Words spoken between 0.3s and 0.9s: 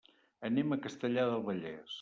Anem a